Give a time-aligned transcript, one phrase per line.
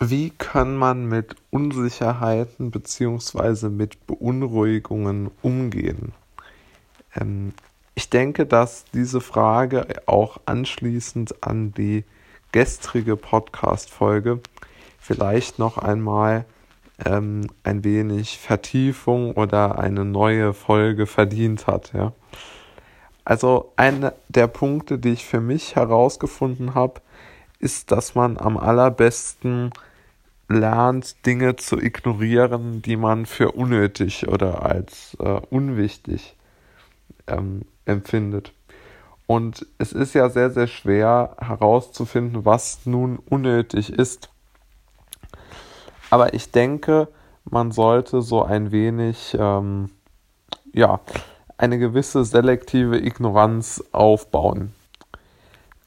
[0.00, 3.68] wie kann man mit Unsicherheiten bzw.
[3.68, 6.12] mit Beunruhigungen umgehen?
[7.14, 7.52] Ähm,
[7.94, 12.04] ich denke, dass diese Frage auch anschließend an die
[12.52, 14.40] gestrige Podcast-Folge
[14.98, 16.44] vielleicht noch einmal
[17.04, 21.92] ähm, ein wenig Vertiefung oder eine neue Folge verdient hat.
[21.92, 22.12] Ja?
[23.24, 27.00] Also einer der Punkte, die ich für mich herausgefunden habe,
[27.58, 29.72] ist, dass man am allerbesten
[30.48, 36.36] lernt, Dinge zu ignorieren, die man für unnötig oder als äh, unwichtig
[37.26, 38.52] ähm, empfindet.
[39.26, 44.30] Und es ist ja sehr, sehr schwer herauszufinden, was nun unnötig ist.
[46.08, 47.08] Aber ich denke,
[47.44, 49.90] man sollte so ein wenig, ähm,
[50.72, 51.00] ja,
[51.58, 54.72] eine gewisse selektive Ignoranz aufbauen.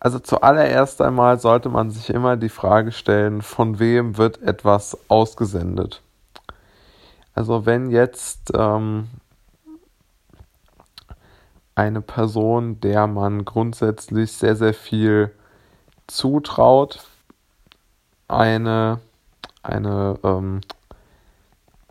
[0.00, 6.02] Also zuallererst einmal sollte man sich immer die Frage stellen, von wem wird etwas ausgesendet.
[7.34, 9.08] Also wenn jetzt ähm,
[11.74, 15.32] eine Person, der man grundsätzlich sehr, sehr viel
[16.06, 17.06] zutraut,
[18.26, 19.00] eine,
[19.62, 20.62] eine, ähm,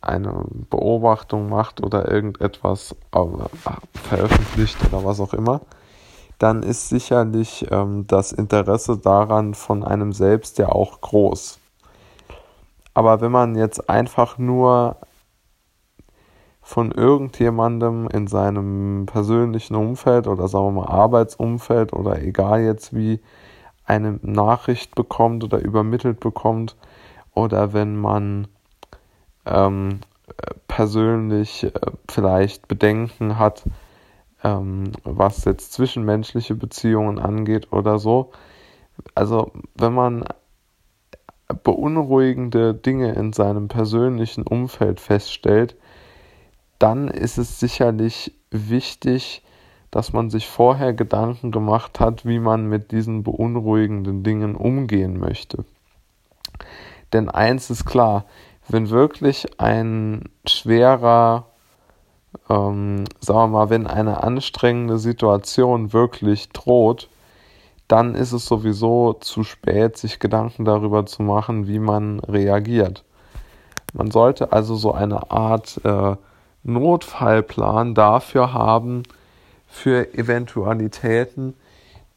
[0.02, 5.62] eine Beobachtung macht oder irgendetwas äh, veröffentlicht oder was auch immer,
[6.40, 11.60] dann ist sicherlich ähm, das Interesse daran von einem selbst ja auch groß.
[12.94, 14.98] Aber wenn man jetzt einfach nur
[16.62, 23.20] von irgendjemandem in seinem persönlichen Umfeld oder sagen wir mal Arbeitsumfeld oder egal jetzt wie
[23.86, 26.76] eine Nachricht bekommt oder übermittelt bekommt
[27.34, 28.48] oder wenn man
[29.46, 30.02] ähm,
[30.68, 31.72] persönlich äh,
[32.08, 33.64] vielleicht Bedenken hat,
[34.44, 38.32] ähm, was jetzt zwischenmenschliche Beziehungen angeht oder so.
[39.16, 40.26] Also wenn man
[41.64, 45.76] beunruhigende Dinge in seinem persönlichen Umfeld feststellt,
[46.78, 49.44] dann ist es sicherlich wichtig,
[49.92, 55.66] dass man sich vorher Gedanken gemacht hat, wie man mit diesen beunruhigenden Dingen umgehen möchte.
[57.12, 58.26] Denn eins ist klar,
[58.68, 61.49] wenn wirklich ein schwerer
[62.50, 67.10] ähm, sagen wir mal, wenn eine anstrengende Situation wirklich droht,
[67.88, 73.04] dann ist es sowieso zu spät, sich Gedanken darüber zu machen, wie man reagiert.
[73.94, 76.16] Man sollte also so eine Art äh,
[76.64, 79.04] Notfallplan dafür haben,
[79.68, 81.54] für Eventualitäten,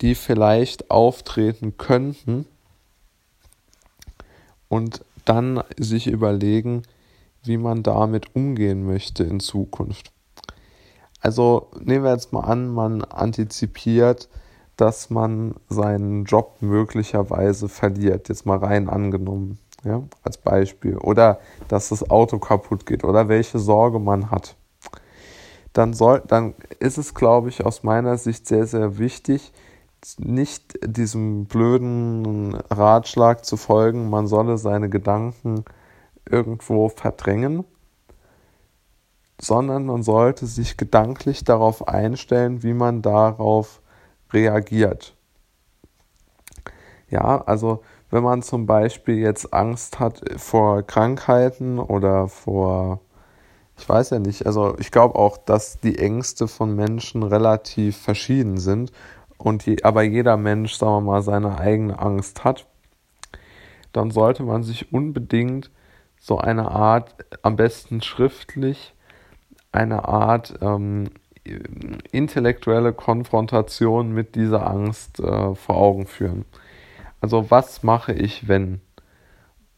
[0.01, 2.47] die vielleicht auftreten könnten
[4.69, 6.83] und dann sich überlegen,
[7.45, 10.13] wie man damit umgehen möchte in Zukunft.
[11.23, 14.29] Also nehmen wir jetzt mal an, man antizipiert,
[14.77, 21.39] dass man seinen Job möglicherweise verliert, jetzt mal rein angenommen, ja, als Beispiel, oder
[21.69, 24.57] dass das Auto kaputt geht oder welche Sorge man hat.
[25.73, 29.53] Dann, soll, dann ist es, glaube ich, aus meiner Sicht sehr, sehr wichtig,
[30.19, 35.65] nicht diesem blöden Ratschlag zu folgen, man solle seine Gedanken
[36.29, 37.65] irgendwo verdrängen,
[39.41, 43.81] sondern man sollte sich gedanklich darauf einstellen, wie man darauf
[44.33, 45.17] reagiert.
[47.09, 53.01] Ja, also wenn man zum Beispiel jetzt Angst hat vor Krankheiten oder vor,
[53.77, 58.59] ich weiß ja nicht, also ich glaube auch, dass die Ängste von Menschen relativ verschieden
[58.59, 58.93] sind
[59.39, 62.67] und je, aber jeder Mensch, sagen wir mal, seine eigene Angst hat,
[63.93, 65.71] dann sollte man sich unbedingt
[66.19, 68.95] so eine Art, am besten schriftlich,
[69.73, 71.11] eine Art ähm,
[72.13, 76.45] intellektuelle Konfrontation mit dieser Angst äh, vor Augen führen.
[77.21, 78.81] Also was mache ich, wenn?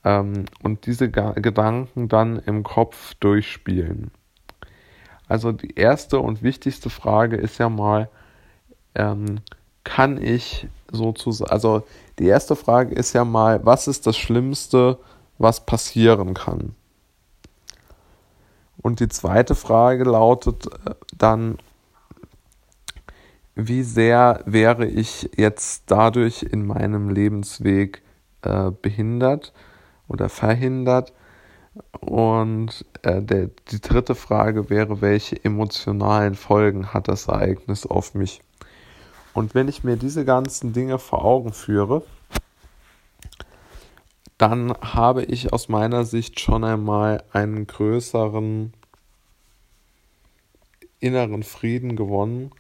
[0.05, 4.11] Ähm, und diese Ga Gedanken dann im Kopf durchspielen.
[5.27, 8.11] Also die erste und wichtigste Frage ist ja mal,
[8.95, 9.41] ähm,
[9.85, 11.87] kann ich sozusagen, also
[12.19, 14.99] die erste Frage ist ja mal, was ist das Schlimmste,
[15.39, 16.75] was passieren kann.
[18.85, 21.57] Und die zweite Frage lautet äh, dann,
[23.55, 28.03] wie sehr wäre ich jetzt dadurch in meinem Lebensweg
[28.43, 29.55] äh, behindert
[30.07, 31.15] oder verhindert?
[32.01, 38.43] Und äh, der, die dritte Frage wäre, welche emotionalen Folgen hat das Ereignis auf mich?
[39.33, 42.03] Und wenn ich mir diese ganzen Dinge vor Augen führe,
[44.39, 48.73] dann habe ich aus meiner Sicht schon einmal einen größeren
[51.01, 52.51] inneren Frieden gewonnen,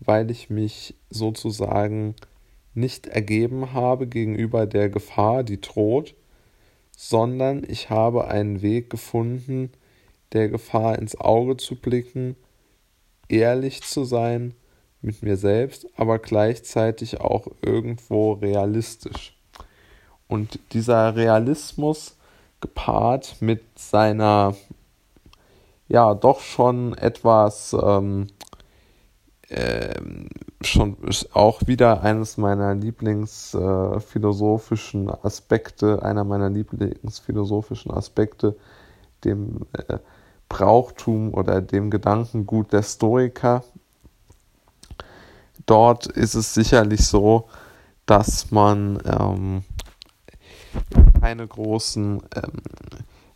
[0.00, 2.14] weil ich mich sozusagen
[2.74, 6.14] nicht ergeben habe gegenüber der Gefahr, die droht,
[6.96, 9.70] sondern ich habe einen Weg gefunden,
[10.32, 12.36] der Gefahr ins Auge zu blicken,
[13.28, 14.54] ehrlich zu sein
[15.00, 19.33] mit mir selbst, aber gleichzeitig auch irgendwo realistisch.
[20.28, 22.16] Und dieser Realismus
[22.60, 24.54] gepaart mit seiner
[25.88, 28.28] ja doch schon etwas ähm,
[29.48, 30.00] äh,
[30.62, 30.96] schon
[31.32, 38.56] auch wieder eines meiner Lieblingsphilosophischen äh, Aspekte, einer meiner Lieblingsphilosophischen Aspekte,
[39.24, 39.98] dem äh,
[40.48, 43.62] Brauchtum oder dem Gedankengut der Stoiker.
[45.66, 47.48] Dort ist es sicherlich so,
[48.06, 49.64] dass man ähm,
[51.20, 52.52] keine großen ähm,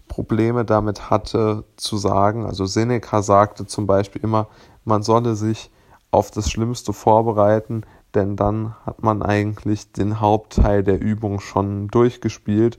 [0.08, 2.46] Probleme damit hatte zu sagen.
[2.46, 4.49] Also Seneca sagte zum Beispiel immer,
[4.85, 5.70] man solle sich
[6.11, 7.82] auf das Schlimmste vorbereiten,
[8.14, 12.79] denn dann hat man eigentlich den Hauptteil der Übung schon durchgespielt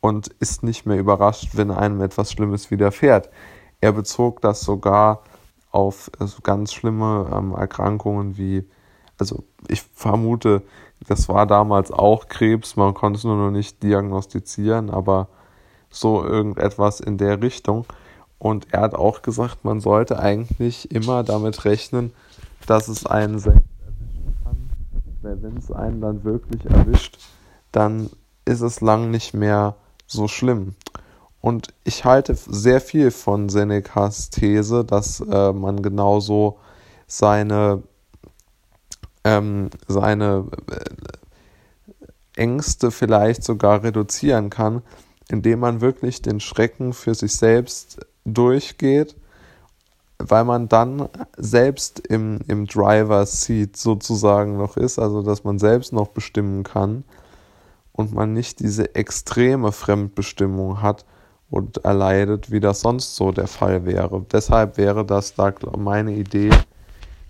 [0.00, 3.30] und ist nicht mehr überrascht, wenn einem etwas Schlimmes widerfährt.
[3.80, 5.22] Er bezog das sogar
[5.70, 8.64] auf also ganz schlimme ähm, Erkrankungen wie,
[9.18, 10.62] also ich vermute,
[11.06, 15.28] das war damals auch Krebs, man konnte es nur noch nicht diagnostizieren, aber
[15.90, 17.86] so irgendetwas in der Richtung.
[18.38, 22.12] Und er hat auch gesagt, man sollte eigentlich immer damit rechnen,
[22.66, 24.70] dass es einen selbst erwischen kann.
[25.22, 27.18] Weil wenn es einen dann wirklich erwischt,
[27.72, 28.10] dann
[28.44, 29.76] ist es lang nicht mehr
[30.06, 30.74] so schlimm.
[31.40, 36.58] Und ich halte sehr viel von Senecas These, dass äh, man genauso
[37.06, 37.82] seine,
[39.26, 44.82] ähm, seine äh, Ängste vielleicht sogar reduzieren kann,
[45.28, 49.16] indem man wirklich den Schrecken für sich selbst durchgeht
[50.18, 55.92] weil man dann selbst im, im Driver's Seat sozusagen noch ist, also dass man selbst
[55.92, 57.04] noch bestimmen kann
[57.92, 61.04] und man nicht diese extreme Fremdbestimmung hat
[61.50, 64.24] und erleidet, wie das sonst so der Fall wäre.
[64.32, 66.50] Deshalb wäre das da meine Idee,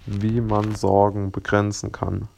[0.07, 2.29] wie man Sorgen begrenzen kann.